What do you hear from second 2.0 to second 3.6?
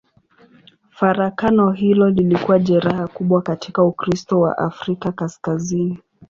lilikuwa jeraha kubwa